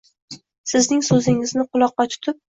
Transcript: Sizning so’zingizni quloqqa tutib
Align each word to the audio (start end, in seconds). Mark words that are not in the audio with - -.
Sizning 0.71 1.03
so’zingizni 1.09 1.69
quloqqa 1.77 2.09
tutib 2.17 2.43